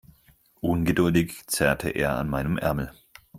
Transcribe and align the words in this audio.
Ungeduldig 0.61 1.43
zerrte 1.45 1.89
er 1.91 2.17
an 2.17 2.27
meinem 2.27 2.57
Ärmel. 2.57 2.91